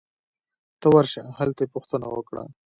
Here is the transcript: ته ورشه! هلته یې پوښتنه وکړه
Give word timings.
ته 0.79 0.87
ورشه! 0.95 1.23
هلته 1.39 1.59
یې 1.63 1.71
پوښتنه 1.73 2.07
وکړه 2.09 2.43